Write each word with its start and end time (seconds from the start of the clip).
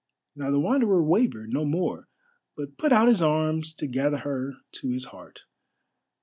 Now 0.35 0.49
the 0.49 0.59
Wanderer 0.59 1.03
wavered 1.03 1.53
no 1.53 1.63
more, 1.63 2.07
but 2.57 2.75
put 2.75 2.91
out 2.91 3.07
his 3.07 3.21
arms 3.21 3.71
to 3.75 3.85
gather 3.85 4.17
her 4.17 4.55
to 4.81 4.89
his 4.89 5.05
heart. 5.13 5.41